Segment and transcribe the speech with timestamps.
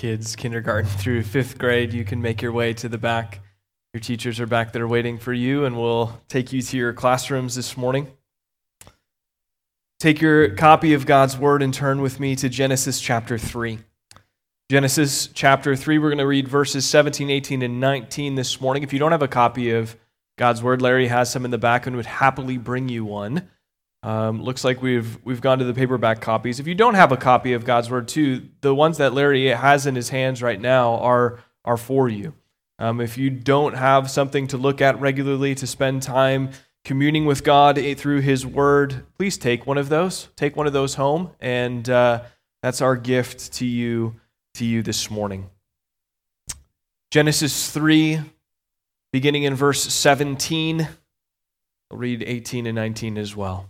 [0.00, 3.40] kids, kindergarten through fifth grade, you can make your way to the back.
[3.92, 7.54] Your teachers are back there waiting for you, and we'll take you to your classrooms
[7.54, 8.08] this morning.
[9.98, 13.80] Take your copy of God's Word and turn with me to Genesis chapter 3.
[14.70, 18.82] Genesis chapter 3, we're going to read verses 17, 18, and 19 this morning.
[18.82, 19.96] If you don't have a copy of
[20.38, 23.50] God's Word, Larry has some in the back and would happily bring you one.
[24.02, 26.58] Um, looks like we've we've gone to the paperback copies.
[26.58, 29.86] If you don't have a copy of God's Word too, the ones that Larry has
[29.86, 32.34] in his hands right now are are for you.
[32.78, 36.50] Um, if you don't have something to look at regularly to spend time
[36.82, 40.28] communing with God through His Word, please take one of those.
[40.34, 42.22] Take one of those home, and uh,
[42.62, 44.14] that's our gift to you
[44.54, 45.50] to you this morning.
[47.10, 48.20] Genesis three,
[49.12, 50.88] beginning in verse seventeen.
[51.90, 53.69] I'll read eighteen and nineteen as well.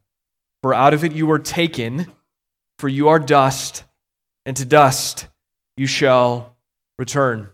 [0.61, 2.07] For out of it you were taken,
[2.77, 3.83] for you are dust,
[4.45, 5.27] and to dust
[5.77, 6.55] you shall
[6.99, 7.49] return.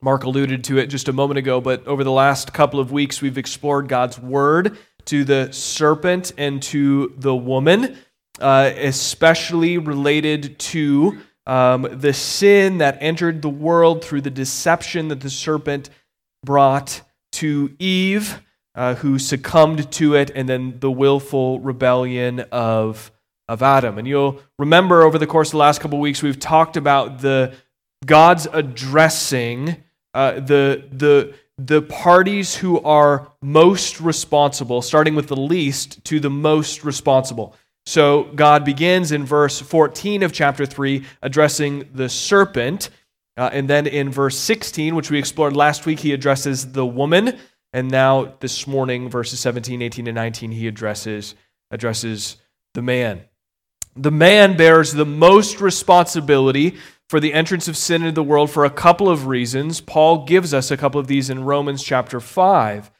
[0.00, 3.20] Mark alluded to it just a moment ago, but over the last couple of weeks,
[3.20, 7.98] we've explored God's word to the serpent and to the woman,
[8.40, 15.20] uh, especially related to um, the sin that entered the world through the deception that
[15.20, 15.90] the serpent
[16.44, 17.02] brought
[17.32, 18.40] to Eve
[18.80, 23.12] uh, who succumbed to it, and then the willful rebellion of,
[23.46, 23.98] of Adam.
[23.98, 27.20] And you'll remember over the course of the last couple of weeks, we've talked about
[27.20, 27.52] the
[28.06, 29.76] God's addressing
[30.14, 36.30] uh, the, the, the parties who are most responsible, starting with the least to the
[36.30, 37.54] most responsible.
[37.84, 42.88] So God begins in verse 14 of chapter 3 addressing the serpent.
[43.36, 47.38] Uh, and then in verse 16, which we explored last week, he addresses the woman.
[47.72, 51.34] And now this morning, verses 17, 18, and 19, he addresses,
[51.70, 52.36] addresses
[52.74, 53.22] the man.
[53.96, 56.76] The man bears the most responsibility
[57.08, 59.80] for the entrance of sin into the world for a couple of reasons.
[59.80, 62.90] Paul gives us a couple of these in Romans chapter 5.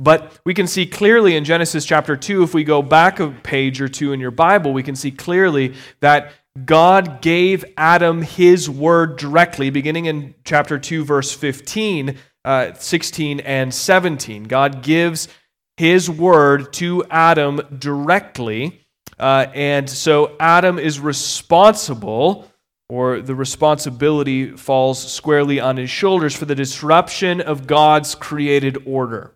[0.00, 3.80] But we can see clearly in Genesis chapter 2, if we go back a page
[3.80, 6.32] or two in your Bible, we can see clearly that
[6.64, 13.72] God gave Adam his word directly, beginning in chapter 2, verse 15, uh, 16 and
[13.72, 14.44] 17.
[14.44, 15.28] God gives
[15.76, 18.84] his word to Adam directly.
[19.18, 22.50] Uh, and so Adam is responsible,
[22.88, 29.34] or the responsibility falls squarely on his shoulders for the disruption of God's created order.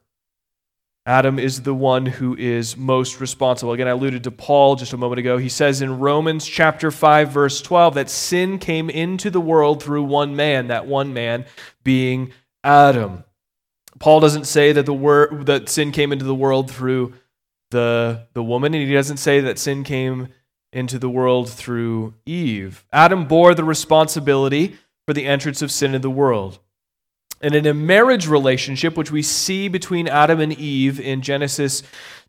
[1.05, 3.73] Adam is the one who is most responsible.
[3.73, 5.37] Again, I alluded to Paul just a moment ago.
[5.37, 10.05] He says in Romans chapter 5 verse 12 that sin came into the world through
[10.05, 11.45] one man, that one man
[11.83, 12.33] being
[12.65, 13.25] Adam.
[13.99, 17.15] Paul doesn't say that the word that sin came into the world through
[17.71, 20.29] the the woman, and he doesn't say that sin came
[20.73, 22.85] into the world through Eve.
[22.93, 26.59] Adam bore the responsibility for the entrance of sin in the world.
[27.41, 31.83] And in a marriage relationship, which we see between Adam and Eve in Genesis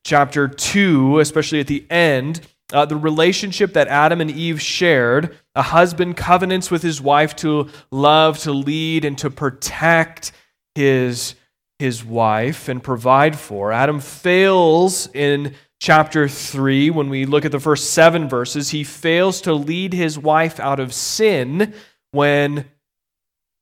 [0.04, 2.42] chapter 2, especially at the end,
[2.72, 7.70] uh, the relationship that Adam and Eve shared, a husband covenants with his wife to
[7.92, 10.32] love, to lead, and to protect
[10.76, 11.36] his,
[11.80, 13.72] his wife and provide for.
[13.72, 18.70] Adam fails in chapter 3 when we look at the first seven verses.
[18.70, 21.74] He fails to lead his wife out of sin
[22.12, 22.66] when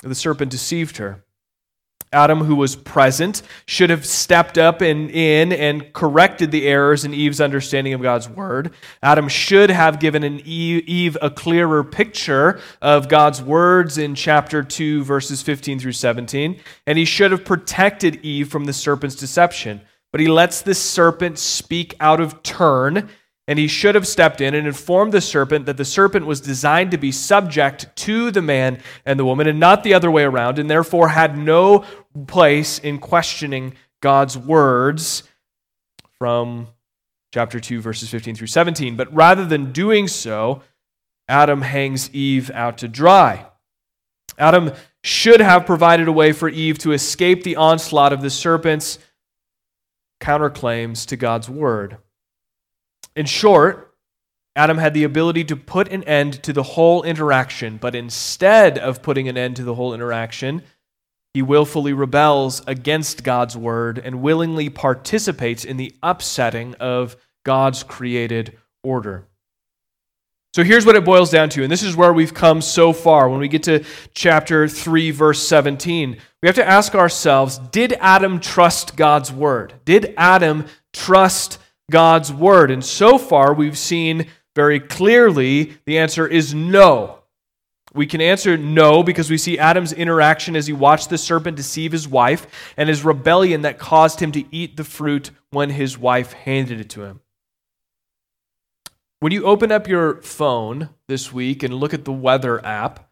[0.04, 1.24] the serpent deceived her.
[2.14, 7.14] Adam, who was present, should have stepped up and in and corrected the errors in
[7.14, 8.74] Eve's understanding of God's word.
[9.02, 15.04] Adam should have given an Eve a clearer picture of God's words in chapter 2,
[15.06, 16.60] verses 15 through 17.
[16.86, 19.82] And he should have protected Eve from the serpent's deception.
[20.12, 23.10] But he lets the serpent speak out of turn
[23.48, 26.92] and he should have stepped in and informed the serpent that the serpent was designed
[26.92, 30.60] to be subject to the man and the woman and not the other way around,
[30.60, 31.84] and therefore had no
[32.28, 35.24] place in questioning God's words
[36.18, 36.68] from
[37.34, 38.96] chapter 2, verses 15 through 17.
[38.96, 40.62] But rather than doing so,
[41.28, 43.46] Adam hangs Eve out to dry.
[44.38, 44.74] Adam
[45.04, 49.00] should have provided a way for Eve to escape the onslaught of the serpent's
[50.20, 51.98] counterclaims to God's word.
[53.16, 53.96] In short,
[54.56, 59.02] Adam had the ability to put an end to the whole interaction, but instead of
[59.02, 60.62] putting an end to the whole interaction,
[61.34, 68.58] he willfully rebels against God's word and willingly participates in the upsetting of God's created
[68.84, 69.28] order.
[70.54, 73.30] So here's what it boils down to, and this is where we've come so far.
[73.30, 78.42] When we get to chapter 3, verse 17, we have to ask ourselves Did Adam
[78.42, 79.74] trust God's word?
[79.86, 81.58] Did Adam trust
[81.90, 82.70] God's word?
[82.70, 87.21] And so far, we've seen very clearly the answer is no.
[87.94, 91.92] We can answer no because we see Adam's interaction as he watched the serpent deceive
[91.92, 92.48] his wife
[92.78, 96.90] and his rebellion that caused him to eat the fruit when his wife handed it
[96.92, 97.20] to him.
[99.20, 103.10] When you open up your phone this week and look at the weather app,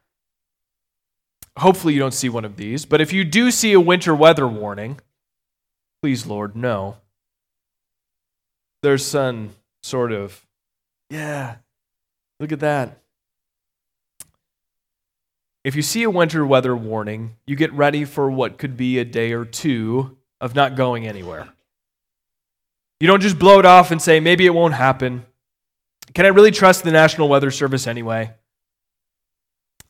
[1.58, 4.48] hopefully you don't see one of these, but if you do see a winter weather
[4.48, 5.00] warning,
[6.02, 6.96] please, Lord, no.
[8.82, 9.50] There's some
[9.84, 10.48] sort of,
[11.10, 11.58] yeah,
[12.40, 13.00] look at that
[15.70, 19.06] if you see a winter weather warning, you get ready for what could be a
[19.06, 21.48] day or two of not going anywhere.
[23.00, 25.28] You don't just blow it off and say, maybe it won't happen.
[26.16, 28.34] Can I really trust the National Weather Service anyway?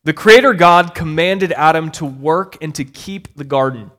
[0.04, 3.92] The Creator God commanded Adam to work and to keep the garden,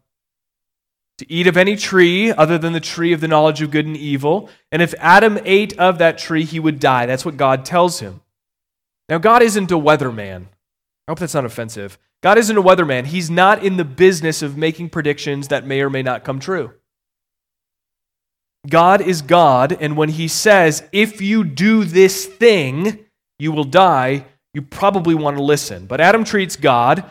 [1.16, 3.96] to eat of any tree other than the tree of the knowledge of good and
[3.96, 4.50] evil.
[4.70, 7.06] And if Adam ate of that tree, he would die.
[7.06, 8.20] That's what God tells him.
[9.08, 10.48] Now, God isn't a weatherman.
[11.10, 11.98] I hope that's not offensive.
[12.22, 13.04] God isn't a weatherman.
[13.04, 16.72] He's not in the business of making predictions that may or may not come true.
[18.68, 23.06] God is God, and when He says, if you do this thing,
[23.40, 24.24] you will die,
[24.54, 25.86] you probably want to listen.
[25.86, 27.10] But Adam treats God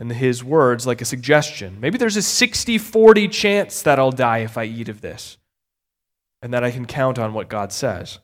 [0.00, 1.78] and his words like a suggestion.
[1.78, 5.38] Maybe there's a 60 40 chance that I'll die if I eat of this,
[6.42, 8.18] and that I can count on what God says.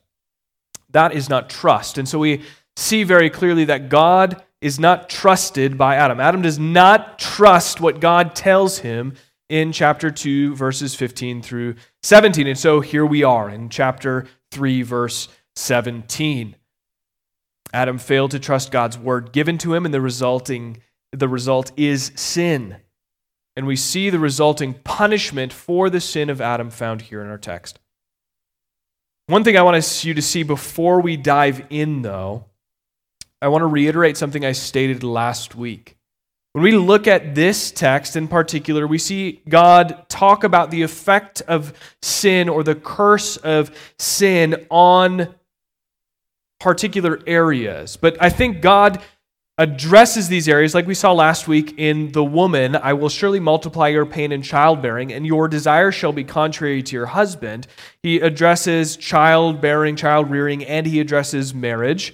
[0.89, 1.97] That is not trust.
[1.97, 2.41] And so we
[2.79, 6.19] see very clearly that God is not trusted by Adam.
[6.19, 9.13] Adam does not trust what God tells him
[9.47, 12.47] in chapter 2, verses 15 through 17.
[12.47, 16.55] And so here we are in chapter 3, verse 17.
[17.73, 20.77] Adam failed to trust God's word given to him, and the resulting
[21.11, 22.77] the result is sin.
[23.55, 27.37] And we see the resulting punishment for the sin of Adam found here in our
[27.37, 27.79] text.
[29.27, 32.45] One thing I want you to see before we dive in, though,
[33.41, 35.95] I want to reiterate something I stated last week.
[36.53, 41.41] When we look at this text in particular, we see God talk about the effect
[41.47, 45.35] of sin or the curse of sin on
[46.59, 47.97] particular areas.
[47.97, 49.01] But I think God
[49.59, 53.89] addresses these areas like we saw last week in the woman I will surely multiply
[53.89, 57.67] your pain in childbearing, and your desire shall be contrary to your husband.
[58.01, 62.13] He addresses childbearing, child rearing, and he addresses marriage.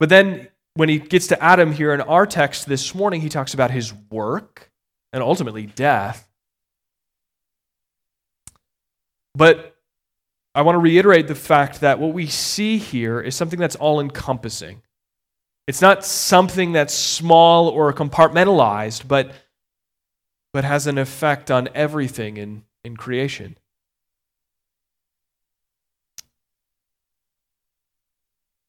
[0.00, 3.54] But then when he gets to Adam here in our text this morning, he talks
[3.54, 4.70] about his work
[5.12, 6.28] and ultimately death.
[9.34, 9.76] But
[10.54, 14.00] I want to reiterate the fact that what we see here is something that's all
[14.00, 14.82] encompassing.
[15.66, 19.32] It's not something that's small or compartmentalized, but,
[20.52, 23.56] but has an effect on everything in, in creation.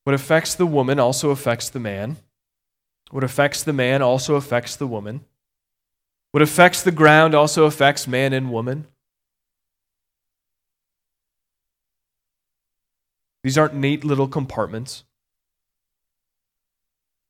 [0.04, 2.18] What affects the woman also affects the man.
[3.12, 5.26] What affects the man also affects the woman.
[6.32, 8.88] What affects the ground also affects man and woman.
[13.44, 15.06] These aren't neat little compartments.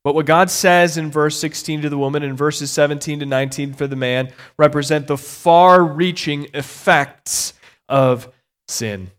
[0.04, 3.74] But what God says in verse 16 to the woman and verses 17 to 19
[3.74, 7.54] for the man represent the far reaching effects
[7.88, 8.34] of
[8.68, 9.12] sin.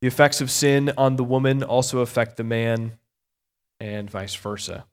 [0.00, 2.98] The effects of sin on the woman also affect the man,
[3.80, 4.84] and vice versa.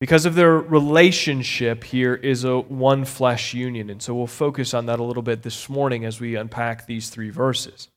[0.00, 3.88] Because of their relationship here is a one flesh union.
[3.88, 7.08] And so we'll focus on that a little bit this morning as we unpack these
[7.08, 7.88] three verses.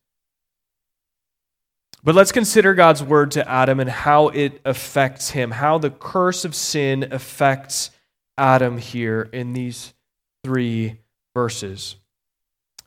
[2.03, 6.45] But let's consider God's word to Adam and how it affects him, how the curse
[6.45, 7.89] of sin affects
[8.37, 9.95] Adam here in these
[10.43, 10.99] three
[11.33, 11.95] verses.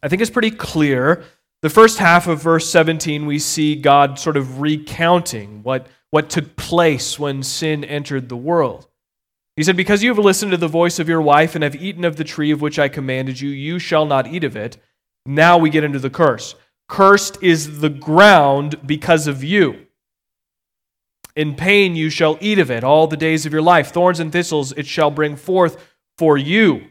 [0.00, 1.24] I think it's pretty clear
[1.62, 6.56] the first half of verse 17, we see God sort of recounting what, what took
[6.56, 8.86] place when sin entered the world.
[9.56, 12.04] He said, Because you have listened to the voice of your wife and have eaten
[12.04, 14.76] of the tree of which I commanded you, you shall not eat of it.
[15.26, 16.54] Now we get into the curse.
[16.88, 19.86] Cursed is the ground because of you.
[21.34, 23.92] In pain you shall eat of it all the days of your life.
[23.92, 25.76] Thorns and thistles it shall bring forth
[26.16, 26.88] for you,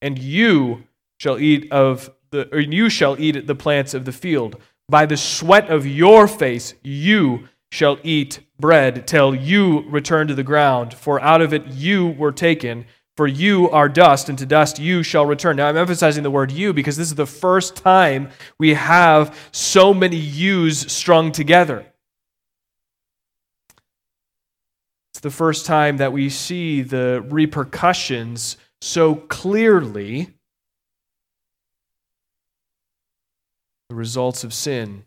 [0.00, 0.84] and you
[1.18, 4.56] shall eat of the or you shall eat the plants of the field.
[4.88, 10.42] By the sweat of your face you shall eat bread till you return to the
[10.42, 12.86] ground, for out of it you were taken.
[13.16, 15.56] For you are dust, and to dust you shall return.
[15.56, 18.30] Now, I'm emphasizing the word you because this is the first time
[18.60, 21.84] we have so many yous strung together.
[25.10, 30.37] It's the first time that we see the repercussions so clearly
[33.88, 35.04] the results of sin.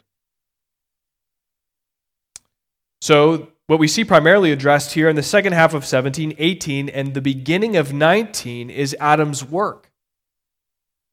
[3.00, 7.14] So, what we see primarily addressed here in the second half of 17, 18, and
[7.14, 9.92] the beginning of 19 is Adam's work.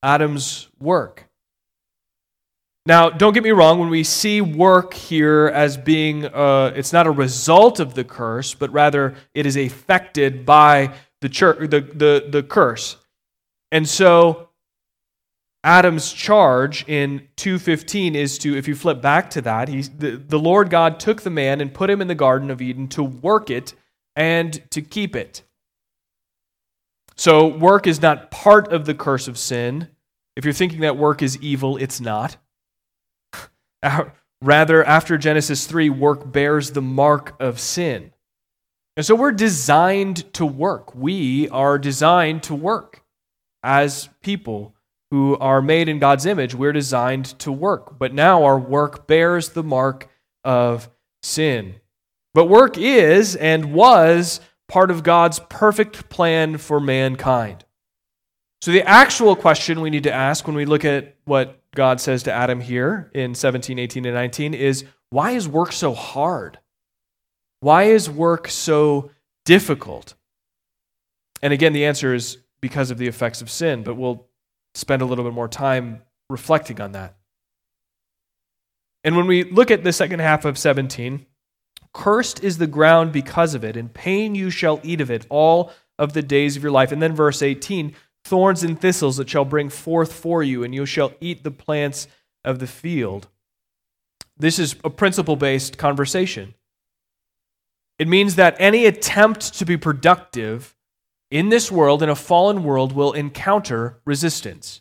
[0.02, 1.28] Adam's work.
[2.86, 7.06] Now, don't get me wrong, when we see work here as being, uh, it's not
[7.06, 12.26] a result of the curse, but rather it is affected by the, church, the, the,
[12.30, 12.96] the curse.
[13.70, 14.47] And so
[15.64, 20.38] Adam's charge in 2:15 is to if you flip back to that, he, the, the
[20.38, 23.50] Lord God took the man and put him in the garden of Eden to work
[23.50, 23.74] it
[24.14, 25.42] and to keep it.
[27.16, 29.88] So work is not part of the curse of sin.
[30.36, 32.36] If you're thinking that work is evil, it's not.
[34.40, 38.12] Rather, after Genesis 3, work bears the mark of sin.
[38.96, 40.94] And so we're designed to work.
[40.94, 43.02] We are designed to work
[43.64, 44.74] as people
[45.10, 47.98] who are made in God's image, we're designed to work.
[47.98, 50.08] But now our work bears the mark
[50.44, 50.88] of
[51.22, 51.76] sin.
[52.34, 57.64] But work is and was part of God's perfect plan for mankind.
[58.60, 62.24] So, the actual question we need to ask when we look at what God says
[62.24, 66.58] to Adam here in 17, 18, and 19 is why is work so hard?
[67.60, 69.10] Why is work so
[69.44, 70.14] difficult?
[71.40, 74.27] And again, the answer is because of the effects of sin, but we'll
[74.78, 77.16] spend a little bit more time reflecting on that.
[79.04, 81.26] And when we look at the second half of 17,
[81.92, 85.72] cursed is the ground because of it, and pain you shall eat of it all
[85.98, 86.92] of the days of your life.
[86.92, 87.94] And then verse 18,
[88.24, 92.06] thorns and thistles that shall bring forth for you, and you shall eat the plants
[92.44, 93.28] of the field.
[94.36, 96.54] This is a principle based conversation.
[97.98, 100.76] It means that any attempt to be productive
[101.30, 104.80] in this world, in a fallen world, will encounter resistance.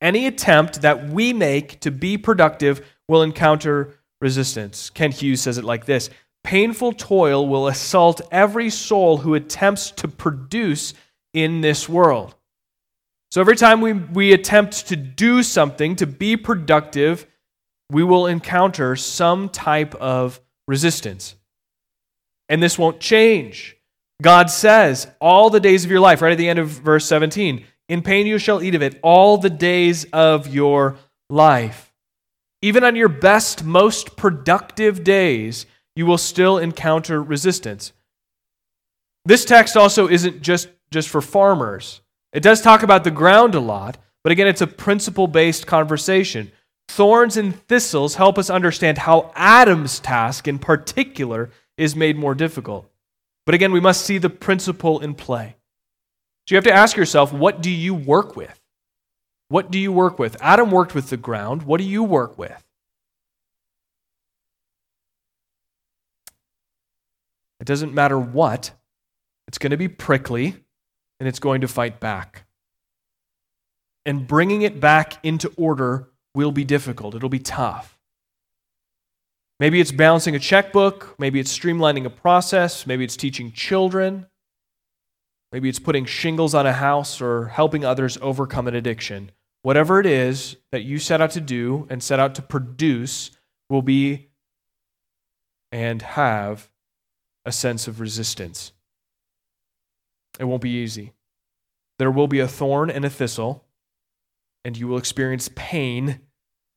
[0.00, 4.90] Any attempt that we make to be productive will encounter resistance.
[4.90, 6.10] Kent Hughes says it like this
[6.44, 10.94] Painful toil will assault every soul who attempts to produce
[11.34, 12.34] in this world.
[13.32, 17.26] So every time we, we attempt to do something, to be productive,
[17.90, 21.34] we will encounter some type of resistance.
[22.48, 23.75] And this won't change.
[24.22, 27.64] God says, all the days of your life, right at the end of verse 17,
[27.88, 30.96] in pain you shall eat of it all the days of your
[31.28, 31.92] life.
[32.62, 37.92] Even on your best, most productive days, you will still encounter resistance.
[39.24, 42.00] This text also isn't just, just for farmers.
[42.32, 46.50] It does talk about the ground a lot, but again, it's a principle based conversation.
[46.88, 52.90] Thorns and thistles help us understand how Adam's task in particular is made more difficult.
[53.46, 55.56] But again, we must see the principle in play.
[56.46, 58.60] So you have to ask yourself, what do you work with?
[59.48, 60.36] What do you work with?
[60.42, 61.62] Adam worked with the ground.
[61.62, 62.62] What do you work with?
[67.60, 68.70] It doesn't matter what,
[69.48, 70.54] it's going to be prickly
[71.18, 72.44] and it's going to fight back.
[74.04, 77.95] And bringing it back into order will be difficult, it'll be tough.
[79.58, 81.14] Maybe it's balancing a checkbook.
[81.18, 82.86] Maybe it's streamlining a process.
[82.86, 84.26] Maybe it's teaching children.
[85.50, 89.30] Maybe it's putting shingles on a house or helping others overcome an addiction.
[89.62, 93.30] Whatever it is that you set out to do and set out to produce
[93.70, 94.28] will be
[95.72, 96.70] and have
[97.44, 98.72] a sense of resistance.
[100.38, 101.14] It won't be easy.
[101.98, 103.64] There will be a thorn and a thistle,
[104.64, 106.20] and you will experience pain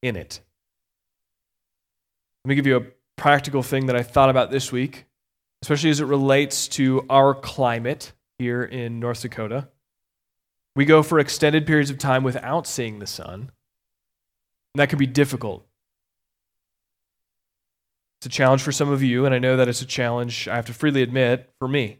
[0.02, 0.40] in it.
[2.46, 2.86] Let me give you a
[3.18, 5.06] practical thing that I thought about this week,
[5.62, 9.68] especially as it relates to our climate here in North Dakota.
[10.76, 13.52] We go for extended periods of time without seeing the sun,
[14.74, 15.66] and that can be difficult.
[18.20, 20.56] It's a challenge for some of you, and I know that it's a challenge, I
[20.56, 22.00] have to freely admit, for me.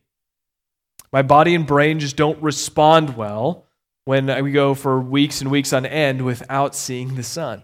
[1.12, 3.66] My body and brain just don't respond well
[4.06, 7.64] when we go for weeks and weeks on end without seeing the sun.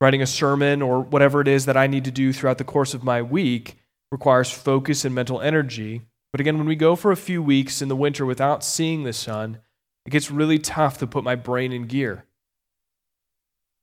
[0.00, 2.94] Writing a sermon or whatever it is that I need to do throughout the course
[2.94, 3.76] of my week
[4.10, 6.02] requires focus and mental energy.
[6.32, 9.12] But again, when we go for a few weeks in the winter without seeing the
[9.12, 9.58] sun,
[10.06, 12.24] it gets really tough to put my brain in gear.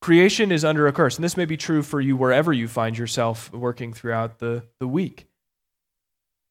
[0.01, 2.97] Creation is under a curse, and this may be true for you wherever you find
[2.97, 5.27] yourself working throughout the, the week.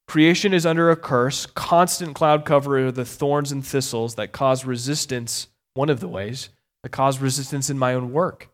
[0.07, 4.65] Creation is under a curse, constant cloud cover of the thorns and thistles that cause
[4.65, 6.51] resistance, one of the ways,
[6.83, 8.49] that cause resistance in my own work,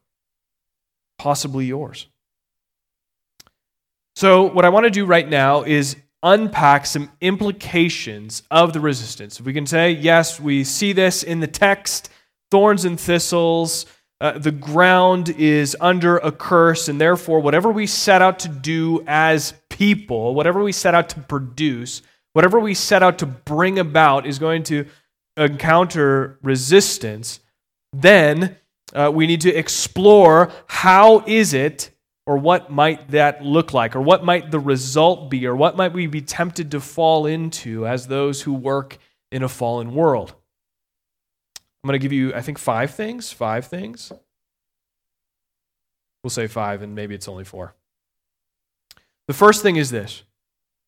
[1.19, 2.07] possibly yours.
[4.15, 9.41] So, what I want to do right now is unpack some implications of the resistance.
[9.41, 12.11] We can say, yes, we see this in the text
[12.51, 13.87] thorns and thistles,
[14.21, 19.05] uh, the ground is under a curse, and therefore, whatever we set out to do
[19.07, 22.01] as people, whatever we set out to produce,
[22.33, 24.87] whatever we set out to bring about is going to
[25.37, 27.41] encounter resistance.
[27.93, 28.57] Then
[28.97, 31.91] uh, we need to explore how is it
[32.27, 33.95] or what might that look like?
[33.95, 35.47] Or what might the result be?
[35.47, 38.99] Or what might we be tempted to fall into as those who work
[39.31, 40.35] in a fallen world?
[41.85, 43.31] I'm going to give you, I think, five things.
[43.31, 44.11] Five things.
[46.25, 47.75] We'll say five, and maybe it's only four.
[49.29, 50.25] The first thing is this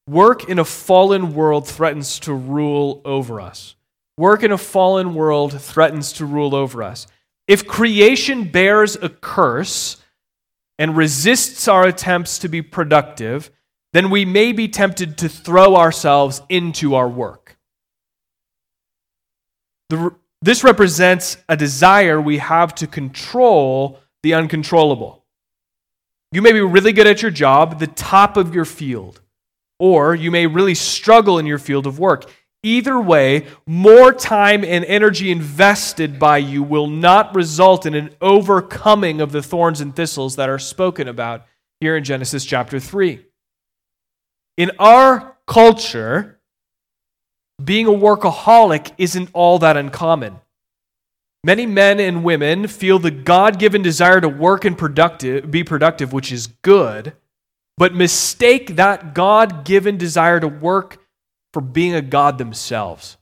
[0.08, 3.76] work in a fallen world threatens to rule over us.
[4.16, 7.06] Work in a fallen world threatens to rule over us.
[7.48, 9.96] If creation bears a curse,
[10.78, 13.50] and resists our attempts to be productive,
[13.92, 17.58] then we may be tempted to throw ourselves into our work.
[19.88, 25.24] The, this represents a desire we have to control the uncontrollable.
[26.30, 29.20] You may be really good at your job, the top of your field,
[29.78, 32.30] or you may really struggle in your field of work.
[32.62, 39.20] Either way, more time and energy invested by you will not result in an overcoming
[39.20, 41.44] of the thorns and thistles that are spoken about
[41.80, 43.24] here in Genesis chapter 3.
[44.56, 46.40] In our culture,
[47.62, 50.40] being a workaholic isn't all that uncommon.
[51.44, 56.12] Many men and women feel the God given desire to work and productive, be productive,
[56.12, 57.12] which is good,
[57.76, 60.98] but mistake that God given desire to work
[61.52, 63.16] for being a God themselves.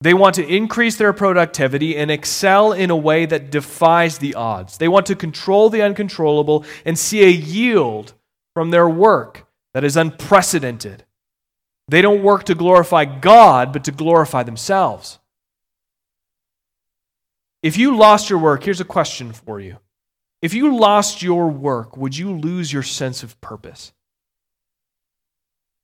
[0.00, 4.76] They want to increase their productivity and excel in a way that defies the odds.
[4.76, 8.12] They want to control the uncontrollable and see a yield
[8.54, 11.04] from their work that is unprecedented.
[11.88, 15.18] They don't work to glorify God, but to glorify themselves.
[17.62, 19.78] If you lost your work, here's a question for you.
[20.42, 23.92] If you lost your work, would you lose your sense of purpose?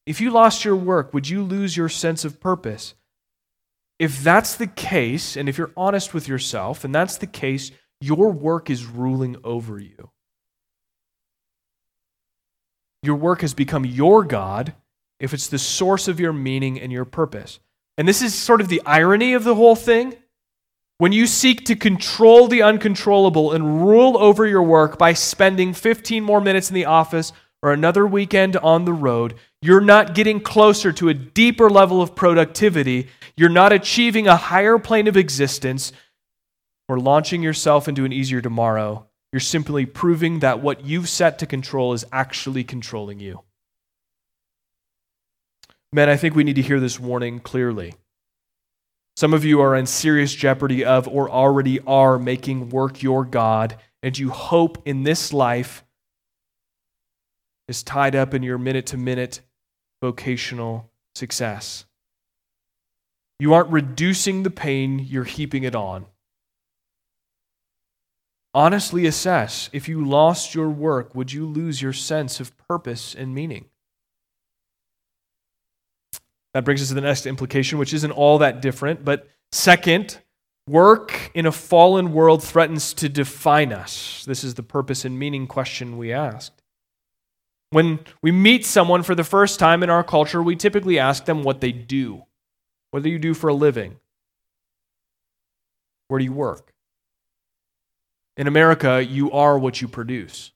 [0.07, 2.95] If you lost your work, would you lose your sense of purpose?
[3.99, 8.33] If that's the case, and if you're honest with yourself, and that's the case, your
[8.33, 10.11] work is ruling over you.
[13.05, 14.75] Your work has become your God
[15.21, 17.61] if it's the source of your meaning and your purpose.
[17.97, 20.17] And this is sort of the irony of the whole thing.
[20.99, 26.23] When you seek to control the uncontrollable and rule over your work by spending 15
[26.25, 30.93] more minutes in the office or another weekend on the road, you're not getting closer
[30.93, 33.09] to a deeper level of productivity.
[33.37, 35.93] You're not achieving a higher plane of existence
[36.89, 39.07] or launching yourself into an easier tomorrow.
[39.33, 43.43] You're simply proving that what you've set to control is actually controlling you.
[45.93, 47.95] Men, I think we need to hear this warning clearly.
[49.17, 53.77] Some of you are in serious jeopardy of or already are making work your God,
[54.03, 55.85] and you hope in this life
[57.69, 59.41] is tied up in your minute to minute
[60.03, 61.87] vocational success.
[63.39, 66.07] You aren't reducing the pain, you're heaping it on.
[68.53, 73.35] Honestly assess if you lost your work, would you lose your sense of purpose and
[73.35, 73.67] meaning?
[76.53, 79.05] That brings us to the next implication, which isn't all that different.
[79.05, 80.19] But second,
[80.69, 84.25] work in a fallen world threatens to define us.
[84.27, 86.62] This is the purpose and meaning question we asked.
[87.73, 91.43] When we meet someone for the first time in our culture, we typically ask them
[91.43, 92.25] what they do.
[92.91, 93.97] What do you do for a living?
[96.09, 96.75] Where do you work?
[98.37, 100.53] In America, you are what you produce.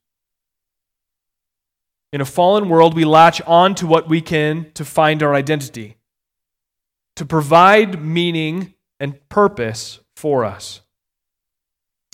[2.13, 5.97] In a fallen world, we latch on to what we can to find our identity,
[7.15, 10.83] to provide meaning and purpose for us.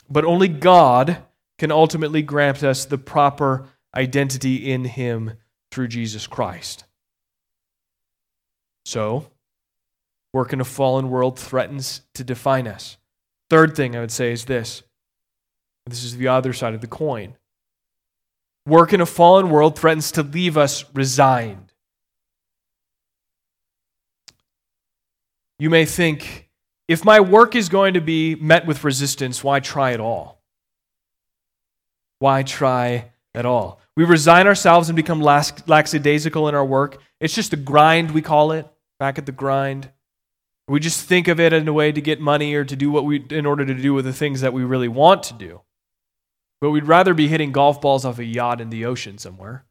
[0.08, 1.18] But only God
[1.58, 5.34] can ultimately grant us the proper identity in Him
[5.70, 6.84] through Jesus Christ.
[8.84, 9.30] So,
[10.32, 12.96] work in a fallen world threatens to define us.
[13.50, 14.82] Third thing I would say is this
[15.86, 17.36] this is the other side of the coin.
[18.66, 21.72] Work in a fallen world threatens to leave us resigned.
[25.58, 26.48] You may think
[26.88, 30.40] if my work is going to be met with resistance, why try at all?
[32.18, 33.81] Why try at all?
[33.96, 36.98] We resign ourselves and become lackadaisical in our work.
[37.20, 38.66] It's just a grind, we call it,
[38.98, 39.90] back at the grind.
[40.66, 43.04] We just think of it in a way to get money or to do what
[43.04, 45.60] we, in order to do with the things that we really want to do.
[46.60, 49.64] But we'd rather be hitting golf balls off a yacht in the ocean somewhere.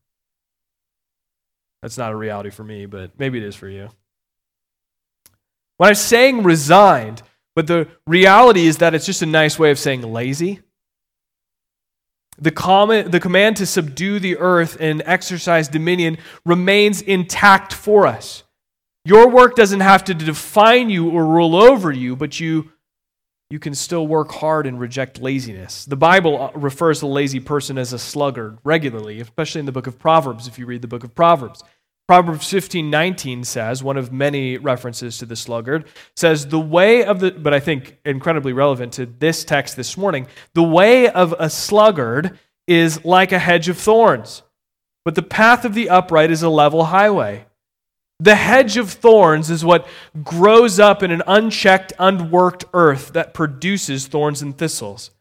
[1.81, 3.89] That's not a reality for me, but maybe it is for you.
[5.77, 7.23] When I'm saying resigned,
[7.55, 10.59] but the reality is that it's just a nice way of saying lazy.
[12.41, 18.43] The, common, the command to subdue the earth and exercise dominion remains intact for us.
[19.05, 22.71] Your work doesn't have to define you or rule over you, but you,
[23.51, 25.85] you can still work hard and reject laziness.
[25.85, 29.71] The Bible uh, refers to a lazy person as a sluggard regularly, especially in the
[29.71, 31.63] book of Proverbs, if you read the book of Proverbs.
[32.11, 37.21] Proverbs 15, 19 says, one of many references to the sluggard, says, the way of
[37.21, 41.49] the, but I think incredibly relevant to this text this morning, the way of a
[41.49, 44.43] sluggard is like a hedge of thorns,
[45.05, 47.45] but the path of the upright is a level highway.
[48.19, 49.87] The hedge of thorns is what
[50.21, 55.11] grows up in an unchecked, unworked earth that produces thorns and thistles.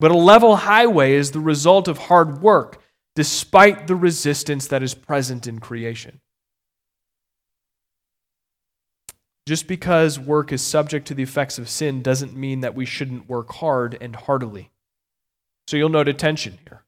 [0.00, 2.82] But a level highway is the result of hard work,
[3.14, 6.18] despite the resistance that is present in creation.
[9.46, 13.28] Just because work is subject to the effects of sin doesn't mean that we shouldn't
[13.28, 14.70] work hard and heartily.
[15.66, 16.84] So you'll note a tension here.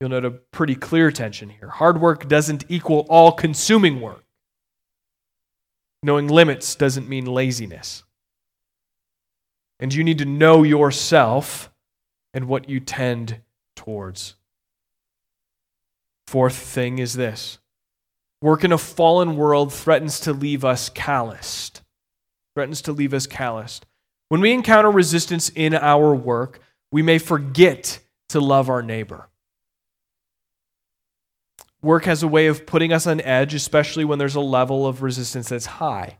[0.00, 1.68] You'll note a pretty clear tension here.
[1.68, 4.24] Hard work doesn't equal all consuming work.
[6.02, 8.04] Knowing limits doesn't mean laziness.
[9.80, 11.70] And you need to know yourself
[12.32, 13.40] and what you tend
[13.74, 14.36] towards.
[16.26, 17.58] Fourth thing is this
[18.42, 21.82] work in a fallen world threatens to leave us calloused.
[22.54, 23.86] Threatens to leave us calloused.
[24.28, 29.28] When we encounter resistance in our work, we may forget to love our neighbor.
[31.82, 35.02] Work has a way of putting us on edge, especially when there's a level of
[35.02, 36.18] resistance that's high.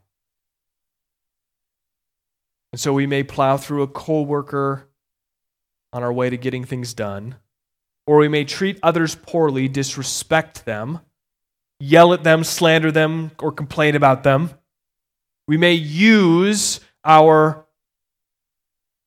[2.72, 4.88] And so we may plow through a coworker
[5.92, 7.36] on our way to getting things done,
[8.06, 11.00] or we may treat others poorly, disrespect them,
[11.78, 14.50] yell at them, slander them, or complain about them.
[15.48, 17.66] We may use our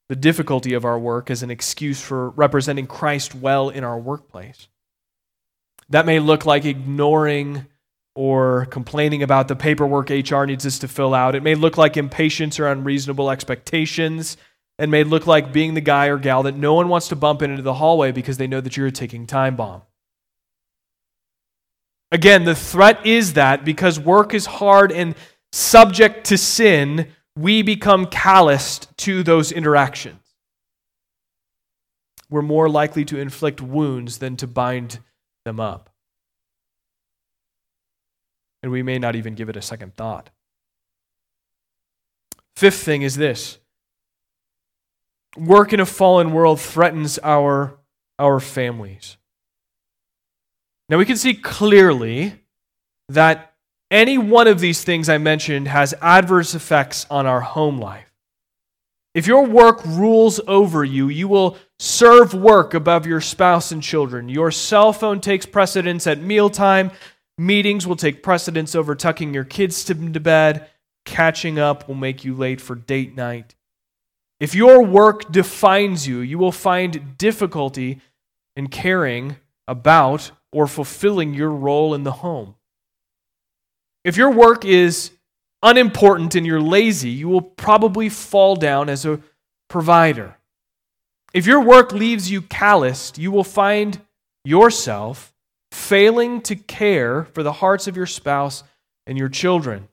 [0.08, 4.67] the difficulty of our work as an excuse for representing Christ well in our workplace.
[5.89, 7.67] That may look like ignoring
[8.15, 11.36] or complaining about the paperwork HR needs us to fill out.
[11.36, 14.36] It may look like impatience or unreasonable expectations.
[14.79, 17.41] It may look like being the guy or gal that no one wants to bump
[17.43, 19.84] into the hallway because they know that you're a ticking time bomb.
[22.11, 25.15] Again, the threat is that because work is hard and
[25.51, 30.19] subject to sin, we become calloused to those interactions.
[32.29, 34.99] We're more likely to inflict wounds than to bind
[35.45, 35.89] them up.
[38.61, 40.29] And we may not even give it a second thought.
[42.55, 43.57] Fifth thing is this
[45.37, 47.79] work in a fallen world threatens our,
[48.17, 49.17] our families.
[50.89, 52.34] Now we can see clearly
[53.10, 53.54] that
[53.91, 58.12] any one of these things I mentioned has adverse effects on our home life.
[59.15, 64.30] If your work rules over you, you will serve work above your spouse and children.
[64.30, 66.91] Your cell phone takes precedence at mealtime.
[67.38, 70.69] Meetings will take precedence over tucking your kids to bed.
[71.06, 73.56] Catching up will make you late for date night.
[74.39, 78.02] If your work defines you, you will find difficulty
[78.56, 82.55] in caring about or fulfilling your role in the home.
[84.03, 85.12] If your work is
[85.62, 89.19] unimportant and you're lazy, you will probably fall down as a
[89.67, 90.38] provider.
[91.33, 94.01] If your work leaves you calloused, you will find
[94.43, 95.33] yourself
[95.71, 98.63] failing to care for the hearts of your spouse
[99.05, 99.88] and your children.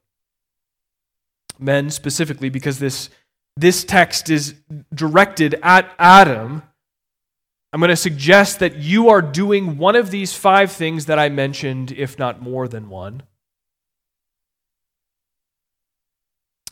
[1.58, 3.10] Men specifically, because this,
[3.56, 4.54] this text is
[4.94, 6.62] directed at Adam,
[7.72, 11.28] I'm going to suggest that you are doing one of these five things that I
[11.28, 13.22] mentioned, if not more than one.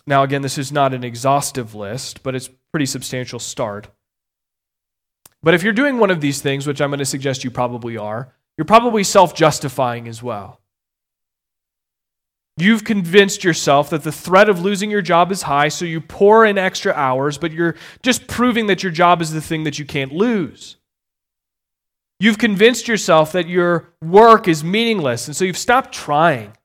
[0.06, 3.88] Now, again, this is not an exhaustive list, but it's a pretty substantial start.
[5.42, 7.96] But if you're doing one of these things, which I'm going to suggest you probably
[7.96, 10.60] are, you're probably self justifying as well.
[12.56, 16.46] You've convinced yourself that the threat of losing your job is high, so you pour
[16.46, 19.84] in extra hours, but you're just proving that your job is the thing that you
[19.84, 20.76] can't lose.
[22.20, 26.56] You've convinced yourself that your work is meaningless, and so you've stopped trying.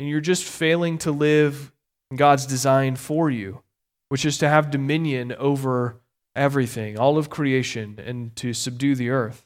[0.00, 1.72] And you're just failing to live
[2.14, 3.62] God's design for you.
[4.08, 6.00] which is to have dominion over
[6.34, 9.44] everything, all of creation, and to subdue the earth.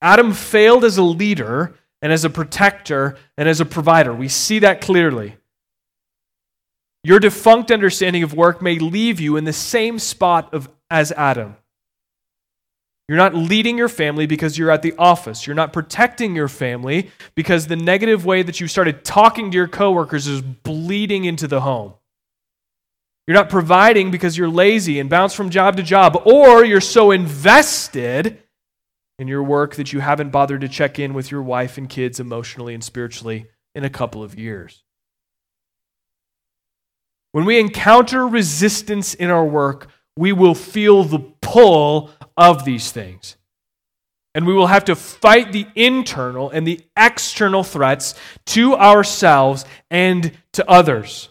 [0.00, 4.12] Adam failed as a leader and as a protector and as a provider.
[4.12, 5.36] We see that clearly.
[7.04, 11.56] Your defunct understanding of work may leave you in the same spot of, as Adam.
[13.12, 15.46] You're not leading your family because you're at the office.
[15.46, 19.68] You're not protecting your family because the negative way that you started talking to your
[19.68, 21.92] coworkers is bleeding into the home.
[23.26, 27.10] You're not providing because you're lazy and bounce from job to job, or you're so
[27.10, 28.38] invested
[29.18, 32.18] in your work that you haven't bothered to check in with your wife and kids
[32.18, 33.44] emotionally and spiritually
[33.74, 34.84] in a couple of years.
[37.32, 43.36] When we encounter resistance in our work, we will feel the pull of these things.
[44.34, 48.14] And we will have to fight the internal and the external threats
[48.46, 51.28] to ourselves and to others.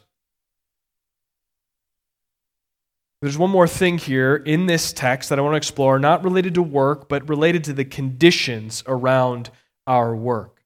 [3.22, 6.56] There's one more thing here in this text that I want to explore, not related
[6.56, 9.52] to work, but related to the conditions around
[9.86, 10.63] our work.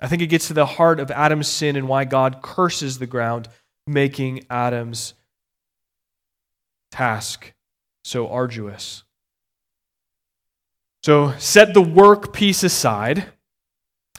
[0.00, 3.06] I think it gets to the heart of Adam's sin and why God curses the
[3.06, 3.48] ground,
[3.86, 5.14] making Adam's
[6.90, 7.52] task
[8.04, 9.04] so arduous.
[11.02, 13.26] So set the work piece aside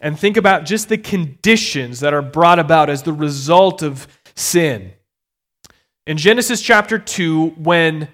[0.02, 4.94] and think about just the conditions that are brought about as the result of sin.
[6.08, 8.08] In Genesis chapter 2, when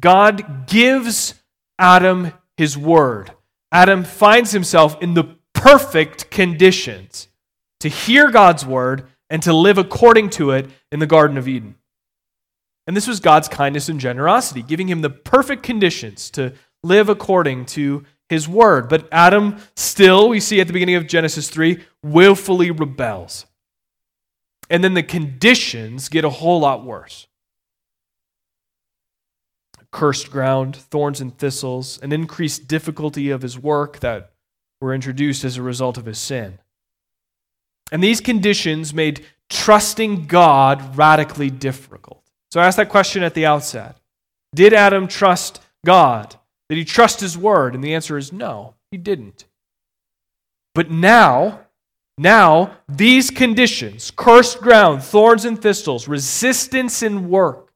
[0.00, 1.34] God gives
[1.78, 3.30] Adam his word,
[3.70, 7.28] Adam finds himself in the perfect conditions
[7.80, 11.76] to hear God's word and to live according to it in the Garden of Eden.
[12.86, 17.66] And this was God's kindness and generosity, giving him the perfect conditions to live according
[17.66, 18.88] to his word.
[18.88, 23.46] But Adam still, we see at the beginning of Genesis 3, willfully rebels.
[24.68, 27.26] And then the conditions get a whole lot worse
[29.94, 34.32] cursed ground, thorns and thistles, an increased difficulty of his work that
[34.80, 36.58] were introduced as a result of his sin.
[37.92, 42.23] And these conditions made trusting God radically difficult.
[42.54, 43.96] So I asked that question at the outset
[44.54, 46.36] Did Adam trust God?
[46.68, 47.74] Did he trust his word?
[47.74, 49.46] And the answer is no, he didn't.
[50.72, 51.62] But now,
[52.16, 57.72] now, these conditions cursed ground, thorns and thistles, resistance in work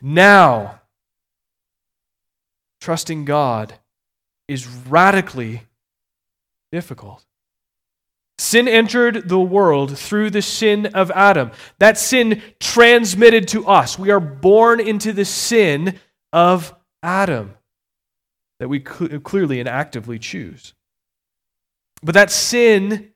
[0.00, 0.80] now,
[2.80, 3.74] trusting God
[4.48, 5.64] is radically
[6.72, 7.22] difficult.
[8.38, 11.50] Sin entered the world through the sin of Adam.
[11.78, 13.98] That sin transmitted to us.
[13.98, 15.98] We are born into the sin
[16.32, 17.54] of Adam
[18.58, 20.74] that we clearly and actively choose.
[22.02, 23.12] But that sin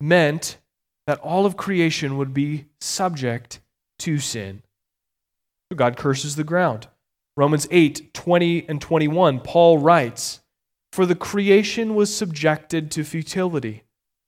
[0.00, 0.58] meant
[1.06, 3.60] that all of creation would be subject
[4.00, 4.62] to sin.
[5.74, 6.88] God curses the ground.
[7.36, 10.40] Romans 8 20 and 21, Paul writes,
[10.94, 13.82] For the creation was subjected to futility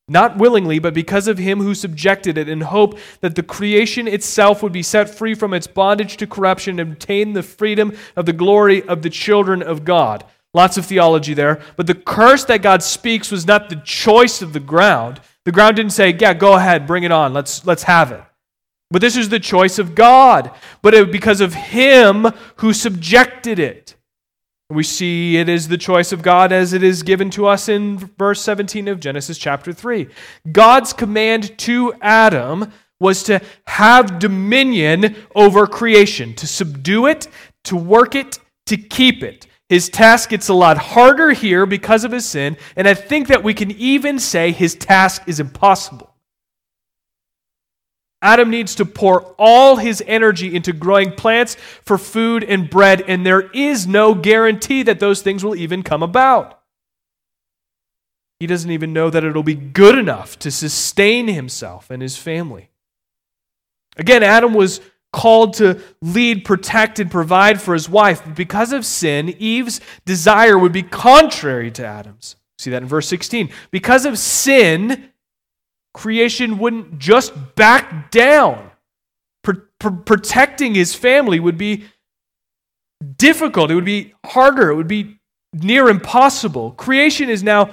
[0.08, 4.62] not willingly, but because of him who subjected it, in hope that the creation itself
[4.62, 8.32] would be set free from its bondage to corruption and obtain the freedom of the
[8.32, 10.24] glory of the children of God.
[10.54, 11.60] Lots of theology there.
[11.76, 15.20] But the curse that God speaks was not the choice of the ground.
[15.44, 18.22] The ground didn't say, Yeah, go ahead, bring it on, let's, let's have it.
[18.92, 20.52] But this is the choice of God.
[20.82, 22.26] But it, because of him
[22.56, 23.95] who subjected it.
[24.68, 27.98] We see it is the choice of God as it is given to us in
[27.98, 30.08] verse 17 of Genesis chapter 3.
[30.50, 37.28] God's command to Adam was to have dominion over creation, to subdue it,
[37.62, 39.46] to work it, to keep it.
[39.68, 43.44] His task gets a lot harder here because of his sin, and I think that
[43.44, 46.15] we can even say his task is impossible.
[48.22, 53.26] Adam needs to pour all his energy into growing plants for food and bread, and
[53.26, 56.60] there is no guarantee that those things will even come about.
[58.40, 62.70] He doesn't even know that it'll be good enough to sustain himself and his family.
[63.96, 64.80] Again, Adam was
[65.12, 68.22] called to lead, protect, and provide for his wife.
[68.22, 72.36] But because of sin, Eve's desire would be contrary to Adam's.
[72.58, 73.50] See that in verse 16.
[73.70, 75.10] Because of sin,
[75.96, 78.70] creation wouldn't just back down.
[79.78, 81.84] protecting his family would be
[83.16, 85.18] difficult, it would be harder, it would be
[85.54, 86.72] near impossible.
[86.72, 87.70] Creation is now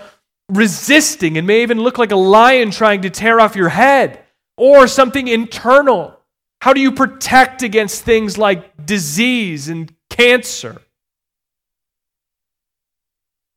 [0.49, 4.23] resisting and may even look like a lion trying to tear off your head
[4.57, 6.17] or something internal.
[6.61, 10.81] How do you protect against things like disease and cancer?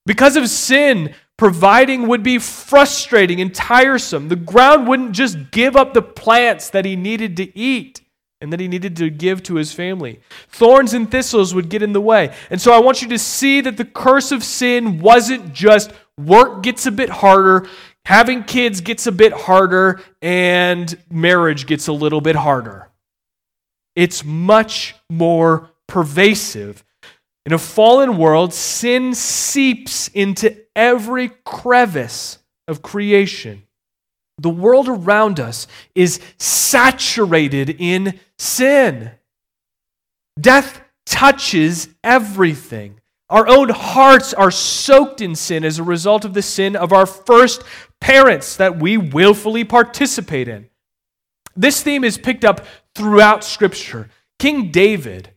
[0.07, 4.29] Because of sin, Providing would be frustrating and tiresome.
[4.29, 8.01] The ground wouldn't just give up the plants that he needed to eat.
[8.41, 10.21] and that he needed to give to his family.
[10.49, 12.35] Thorns and thistles would get in the way.
[12.51, 16.63] And so I want you to see that the curse of sin wasn't just work
[16.63, 17.67] gets a bit harder,
[18.05, 22.91] having kids gets a bit harder, and marriage gets a little bit harder.
[23.95, 26.85] It's much more pervasive.
[27.47, 33.63] In a fallen world, sin seeps into every crevice of creation.
[34.39, 39.13] The world around us is saturated in sin.
[40.39, 43.01] Death touches everything.
[43.31, 47.07] Our own hearts are soaked in sin as a result of the sin of our
[47.07, 47.63] first
[48.01, 50.69] parents that we willfully participate in.
[51.55, 54.11] This theme is picked up throughout Scripture.
[54.41, 55.31] King David,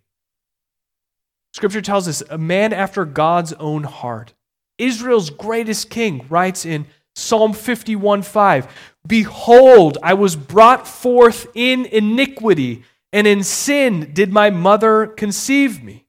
[1.59, 4.33] Scripture tells us, a man after God's own heart,
[4.77, 12.85] Israel's greatest king, writes in Psalm 51 5 Behold, I was brought forth in iniquity,
[13.11, 16.05] and in sin did my mother conceive me.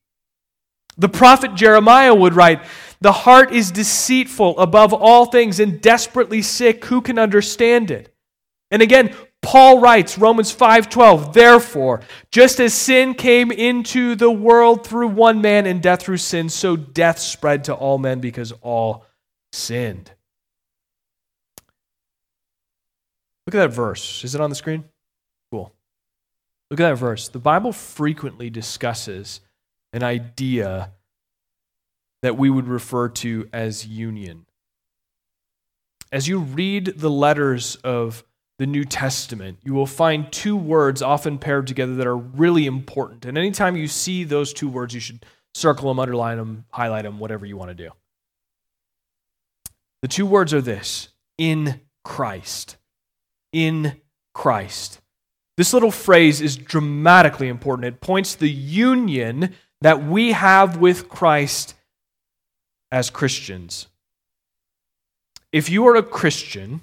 [0.97, 2.63] The prophet Jeremiah would write,
[3.01, 6.85] The heart is deceitful above all things and desperately sick.
[6.85, 8.15] Who can understand it?
[8.71, 15.09] And again, Paul writes, Romans 5:12, Therefore, just as sin came into the world through
[15.09, 19.07] one man and death through sin, so death spread to all men because all
[19.53, 20.13] sinned.
[23.47, 24.23] Look at that verse.
[24.23, 24.85] Is it on the screen?
[25.51, 25.73] Cool.
[26.71, 27.29] Look at that verse.
[27.29, 29.41] The Bible frequently discusses
[29.93, 30.93] an idea
[32.23, 34.47] that we would refer to as union.
[36.13, 38.25] As you read the letters of
[38.61, 43.25] the New Testament, you will find two words often paired together that are really important.
[43.25, 47.19] And anytime you see those two words, you should circle them, underline them, highlight them,
[47.19, 47.91] whatever you want to do.
[50.03, 52.77] The two words are this in Christ.
[53.51, 53.97] In
[54.35, 55.01] Christ.
[55.57, 57.87] This little phrase is dramatically important.
[57.87, 61.77] It points the union that we have with Christ
[62.93, 63.87] as Christians.
[65.51, 66.83] If you are a Christian,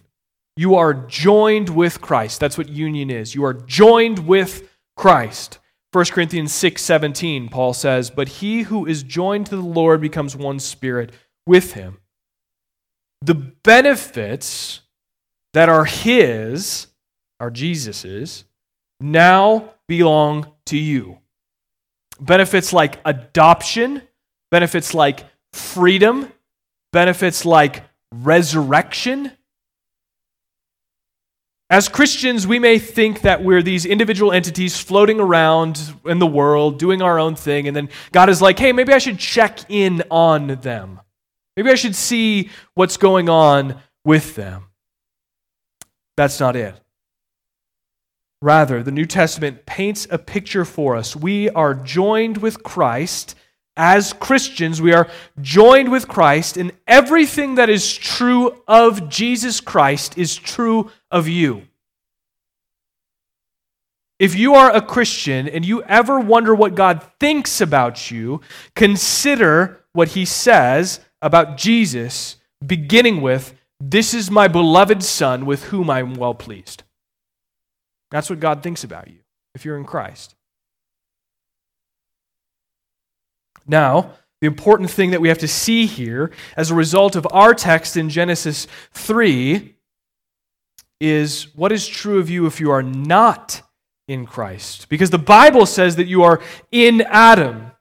[0.58, 2.40] you are joined with Christ.
[2.40, 3.36] That's what union is.
[3.36, 5.60] You are joined with Christ.
[5.94, 10.36] 1 Corinthians 6 17, Paul says, But he who is joined to the Lord becomes
[10.36, 11.12] one spirit
[11.46, 12.00] with him.
[13.22, 14.82] The benefits
[15.54, 16.88] that are his,
[17.40, 18.44] are Jesus's,
[19.00, 21.20] now belong to you.
[22.20, 24.02] Benefits like adoption,
[24.50, 26.32] benefits like freedom,
[26.92, 29.32] benefits like resurrection.
[31.70, 36.80] As Christians, we may think that we're these individual entities floating around in the world,
[36.80, 40.04] doing our own thing, and then God is like, hey, maybe I should check in
[40.10, 41.02] on them.
[41.58, 44.68] Maybe I should see what's going on with them.
[46.16, 46.80] That's not it.
[48.42, 51.16] Rather, the New Testament paints a picture for us.
[51.16, 53.36] We are joined with Christ.
[53.78, 55.08] As Christians, we are
[55.40, 61.62] joined with Christ, and everything that is true of Jesus Christ is true of you.
[64.20, 68.42] If you are a Christian and you ever wonder what God thinks about you,
[68.76, 75.90] consider what he says about Jesus, beginning with, This is my beloved Son with whom
[75.90, 76.82] I am well pleased.
[78.10, 79.20] That's what God thinks about you
[79.54, 80.34] if you're in Christ.
[83.68, 87.54] Now, the important thing that we have to see here as a result of our
[87.54, 89.76] text in Genesis 3
[91.00, 93.62] is what is true of you if you are not
[94.08, 94.90] in Christ.
[94.90, 97.72] Because the Bible says that you are in Adam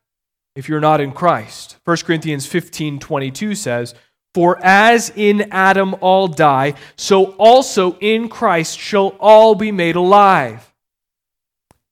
[0.55, 1.77] if you're not in Christ.
[1.85, 3.94] 1 Corinthians 15 22 says,
[4.35, 10.72] For as in Adam all die, so also in Christ shall all be made alive.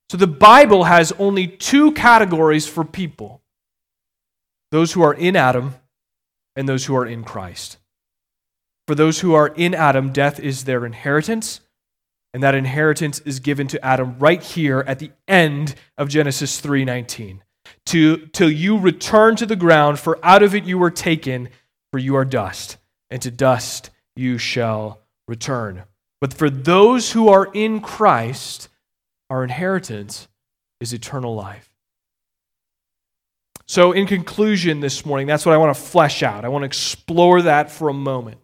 [0.09, 3.41] So the Bible has only two categories for people
[4.75, 5.73] those who are in Adam
[6.57, 7.77] and those who are in Christ.
[8.89, 11.61] For those who are in Adam, death is their inheritance,
[12.33, 17.39] and that inheritance is given to Adam right here at the end of Genesis 3:19
[17.85, 21.47] to, till you return to the ground, for out of it you were taken,
[21.93, 22.75] for you are dust,
[23.09, 25.83] and to dust you shall return.
[26.19, 28.67] But for those who are in Christ,
[29.29, 30.27] our inheritance
[30.81, 31.74] is eternal life.
[33.67, 36.45] So, in conclusion, this morning, that's what I want to flesh out.
[36.45, 38.37] I want to explore that for a moment.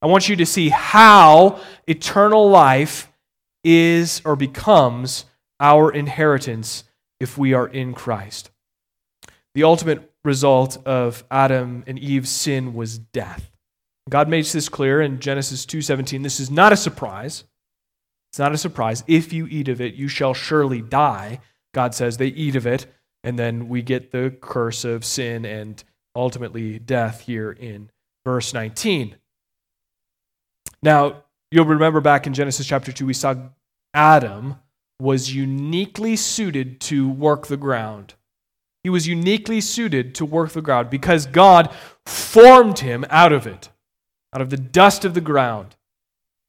[0.00, 3.10] I want you to see how eternal life
[3.64, 5.24] is or becomes
[5.58, 6.84] our inheritance
[7.20, 8.50] if we are in Christ.
[9.54, 13.50] The ultimate result of Adam and Eve's sin was death.
[14.08, 16.22] God makes this clear in Genesis 2:17.
[16.22, 17.44] This is not a surprise.
[18.30, 19.04] It's not a surprise.
[19.06, 21.40] If you eat of it, you shall surely die.
[21.74, 22.86] God says they eat of it,
[23.24, 25.82] and then we get the curse of sin and
[26.14, 27.90] ultimately death here in
[28.24, 29.16] verse 19.
[30.82, 33.34] Now, you'll remember back in Genesis chapter 2, we saw
[33.94, 34.56] Adam
[35.00, 38.14] was uniquely suited to work the ground.
[38.82, 41.72] He was uniquely suited to work the ground because God
[42.04, 43.68] formed him out of it,
[44.34, 45.76] out of the dust of the ground.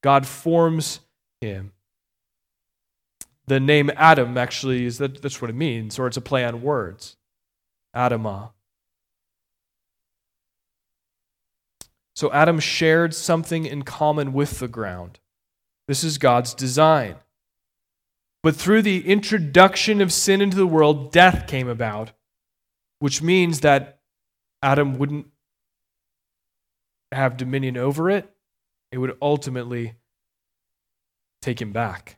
[0.01, 1.01] God forms
[1.41, 1.72] him.
[3.47, 6.61] The name Adam actually is that, that's what it means, or it's a play on
[6.61, 7.17] words.
[7.95, 8.51] Adamah.
[12.15, 15.19] So Adam shared something in common with the ground.
[15.87, 17.15] This is God's design.
[18.43, 22.11] But through the introduction of sin into the world, death came about,
[22.99, 23.99] which means that
[24.61, 25.27] Adam wouldn't
[27.11, 28.29] have dominion over it.
[28.91, 29.95] It would ultimately
[31.41, 32.17] take him back.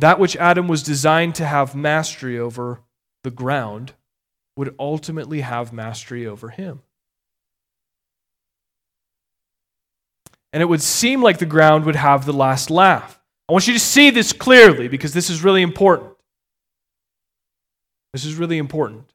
[0.00, 2.80] That which Adam was designed to have mastery over,
[3.22, 3.92] the ground,
[4.56, 6.80] would ultimately have mastery over him.
[10.54, 13.20] And it would seem like the ground would have the last laugh.
[13.46, 16.14] I want you to see this clearly because this is really important.
[18.14, 19.12] This is really important.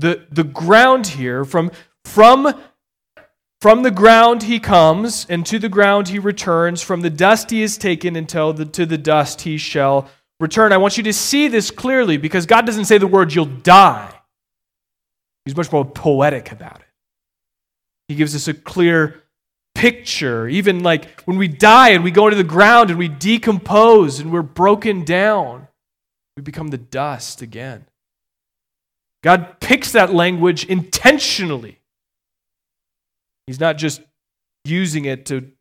[0.00, 1.70] The, the ground here, from,
[2.04, 2.60] from,
[3.62, 6.82] from the ground he comes, and to the ground he returns.
[6.82, 10.08] From the dust he is taken, until the, to the dust he shall
[10.40, 10.72] return.
[10.72, 14.12] I want you to see this clearly because God doesn't say the word you'll die.
[15.44, 16.86] He's much more poetic about it.
[18.08, 19.22] He gives us a clear
[19.76, 20.48] picture.
[20.48, 24.32] Even like when we die and we go into the ground and we decompose and
[24.32, 25.68] we're broken down,
[26.36, 27.86] we become the dust again.
[29.22, 31.78] God picks that language intentionally.
[33.52, 34.00] He's not just
[34.64, 35.52] using it to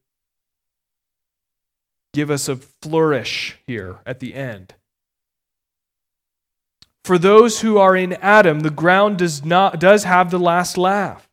[2.13, 4.75] give us a flourish here at the end.
[7.03, 11.27] For those who are in Adam, the ground does not does have the last laugh.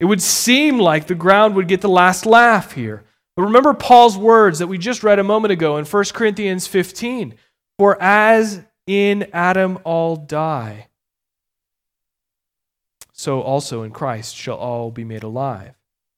[0.00, 3.04] It would seem like the ground would get the last laugh here.
[3.36, 7.34] But remember Paul's words that we just read a moment ago in 1 Corinthians 15
[7.78, 10.88] For as in Adam all die,
[13.14, 15.74] so also in Christ shall all be made alive.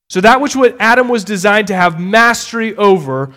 [0.09, 3.35] So that which what Adam was designed to have mastery over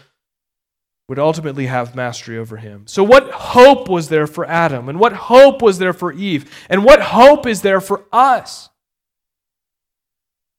[1.10, 2.86] would ultimately have mastery over him.
[2.88, 6.86] So what hope was there for Adam and what hope was there for Eve and
[6.86, 8.70] what hope is there for us?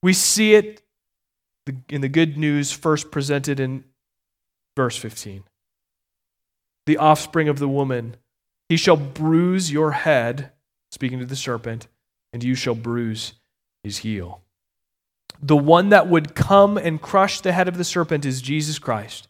[0.03, 0.83] We see it
[1.89, 3.85] in the good news first presented in
[4.77, 5.45] verse 15.
[6.87, 8.17] The offspring of the woman,
[8.69, 10.51] he shall bruise your head,
[10.91, 11.87] speaking to the serpent,
[12.33, 13.35] and you shall bruise
[13.83, 14.43] his heel.
[15.43, 19.29] The one that would come and crush the head of the serpent is Jesus Christ.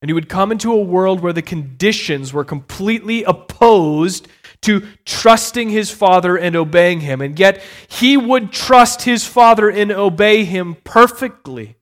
[0.00, 4.28] And he would come into a world where the conditions were completely opposed
[4.62, 7.20] to trusting his father and obeying him.
[7.20, 11.76] And yet, he would trust his father and obey him perfectly.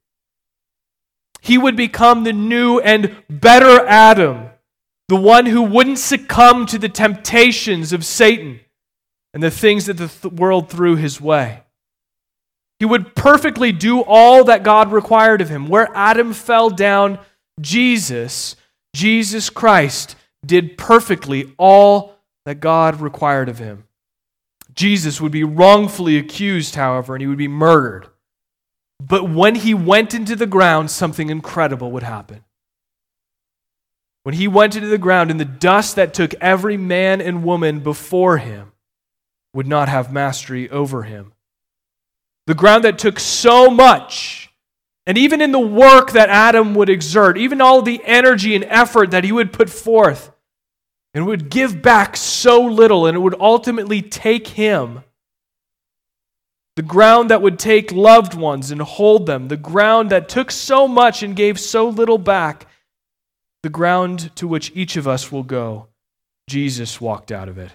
[1.41, 4.49] He would become the new and better Adam,
[5.09, 8.61] the one who wouldn't succumb to the temptations of Satan
[9.35, 11.65] and the things that the th- world threw his way.
[12.79, 15.67] He would perfectly do all that God required of him.
[15.67, 17.19] Where Adam fell down,
[17.61, 18.57] Jesus,
[18.95, 20.17] Jesus Christ,
[20.47, 22.15] did perfectly all
[22.47, 23.85] that God required of him.
[24.75, 28.09] Jesus would be wrongfully accused, however, and he would be murdered.
[29.01, 32.45] But when he went into the ground, something incredible would happen.
[34.23, 37.81] When he went into the ground, in the dust that took every man and woman
[37.81, 38.74] before him
[39.55, 41.33] would not have mastery over him.
[42.47, 44.51] The ground that took so much,
[45.07, 49.13] and even in the work that Adam would exert, even all the energy and effort
[49.13, 50.33] that he would put forth,
[51.15, 55.05] and would give back so little, and it would ultimately take him.
[56.77, 60.89] The ground that would take loved ones and hold them, the ground that took so
[60.89, 62.67] much and gave so little back,
[63.63, 65.87] the ground to which each of us will go.
[66.49, 67.71] Jesus walked out of it.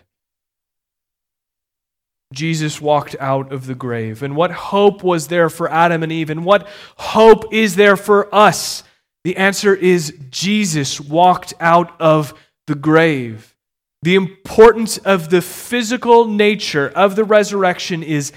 [2.34, 4.22] Jesus walked out of the grave.
[4.22, 6.30] And what hope was there for Adam and Eve?
[6.30, 6.68] And what
[6.98, 8.84] hope is there for us?
[9.24, 12.34] The answer is Jesus walked out of
[12.68, 13.56] the grave.
[14.04, 18.32] The importance of the physical nature of the resurrection is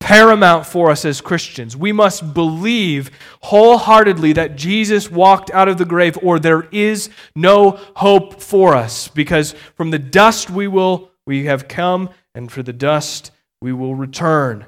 [0.00, 1.76] paramount for us as Christians.
[1.76, 3.10] We must believe
[3.42, 9.08] wholeheartedly that Jesus walked out of the grave, or there is no hope for us.
[9.08, 13.30] Because from the dust we will we have come, and for the dust
[13.64, 14.66] we will return.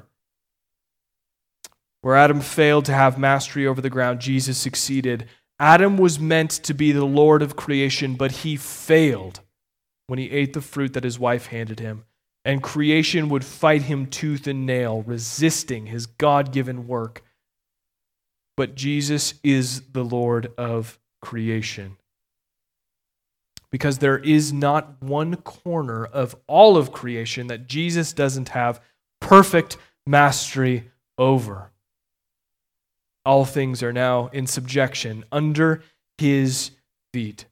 [2.01, 5.27] Where Adam failed to have mastery over the ground, Jesus succeeded
[5.59, 9.41] Adam was meant to be the Lord of creation, but he failed
[10.07, 12.05] when he ate the fruit that his wife handed him.
[12.43, 17.23] And creation would fight him tooth and nail, resisting his God given work.
[18.55, 21.97] But Jesus is the Lord of creation.
[23.69, 28.81] Because there is not one corner of all of creation that Jesus doesn't have
[29.19, 31.71] perfect mastery over
[33.27, 35.83] all things are now in subjection under
[36.17, 36.71] his
[37.11, 37.45] feet.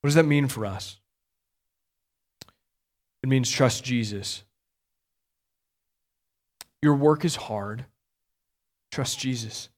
[0.00, 0.98] What does that mean for us?
[3.22, 4.44] It means trust Jesus.
[6.80, 7.84] Your work is hard.
[8.90, 9.68] Trust Jesus.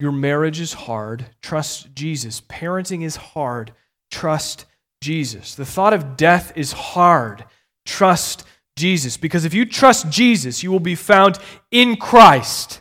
[0.00, 1.26] Your marriage is hard.
[1.42, 2.40] Trust Jesus.
[2.40, 3.72] Parenting is hard.
[4.10, 4.66] Trust
[5.02, 5.54] Jesus.
[5.54, 7.44] The thought of death is hard.
[7.84, 8.44] Trust
[8.76, 9.18] Jesus.
[9.18, 11.38] Because if you trust Jesus, you will be found
[11.70, 12.80] in Christ.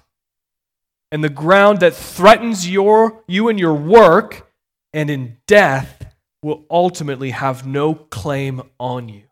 [1.12, 4.50] And the ground that threatens your, you and your work
[4.94, 6.06] and in death
[6.42, 9.24] will ultimately have no claim on you.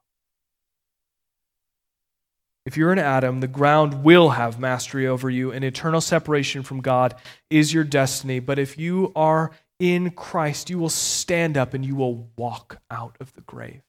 [2.65, 6.81] If you're an Adam, the ground will have mastery over you, and eternal separation from
[6.81, 7.15] God
[7.49, 8.39] is your destiny.
[8.39, 13.15] But if you are in Christ, you will stand up and you will walk out
[13.19, 13.82] of the grave.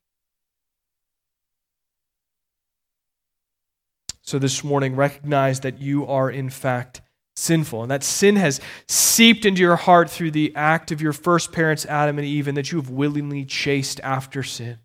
[4.22, 7.00] So this morning, recognize that you are in fact
[7.34, 11.52] sinful, and that sin has seeped into your heart through the act of your first
[11.52, 14.78] parents, Adam and Eve, and that you have willingly chased after sin.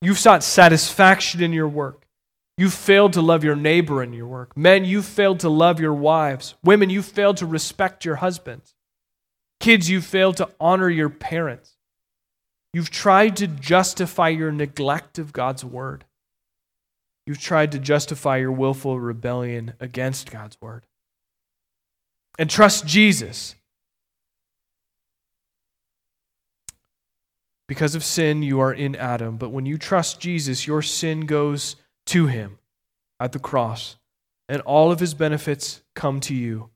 [0.00, 2.06] You've sought satisfaction in your work.
[2.56, 4.56] You've failed to love your neighbor in your work.
[4.56, 6.54] Men, You've failed to love your wives.
[6.62, 8.74] Women, You've failed to respect your husbands.
[9.60, 11.74] Kids, you failed to honor your parents.
[12.72, 16.04] You've tried to justify your neglect of God's word.
[17.26, 20.86] You've tried to justify your willful rebellion against God's word.
[22.38, 23.56] And trust Jesus.
[27.66, 29.36] Because of sin, you are in Adam.
[29.36, 32.58] But when you trust Jesus, your sin goes to him
[33.20, 33.96] at the cross,
[34.48, 36.70] and all of his benefits come to you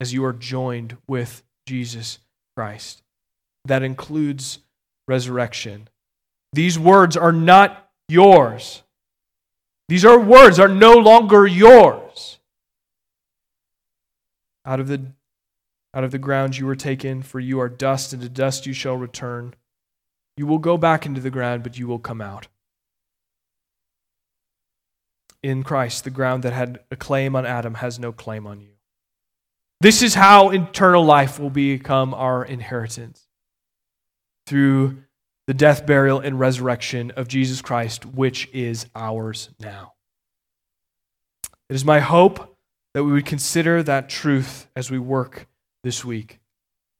[0.00, 2.18] as you are joined with Jesus
[2.56, 3.02] Christ.
[3.64, 4.58] That includes
[5.08, 5.88] resurrection.
[6.52, 8.82] These words are not yours.
[9.88, 12.38] These are words are no longer yours.
[14.66, 15.12] Out of the
[15.94, 18.72] out of the ground you were taken, for you are dust, and to dust you
[18.72, 19.54] shall return.
[20.36, 22.48] You will go back into the ground, but you will come out.
[25.42, 28.73] In Christ, the ground that had a claim on Adam has no claim on you.
[29.80, 33.26] This is how eternal life will become our inheritance
[34.46, 35.02] through
[35.46, 39.92] the death, burial, and resurrection of Jesus Christ, which is ours now.
[41.68, 42.56] It is my hope
[42.94, 45.48] that we would consider that truth as we work
[45.82, 46.40] this week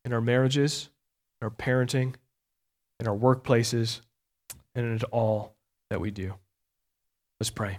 [0.05, 0.91] in our marriages,
[1.41, 2.15] in our parenting,
[3.01, 4.01] in our workplaces,
[4.75, 5.55] and in all
[5.91, 6.35] that we do.
[7.41, 7.79] Let's pray.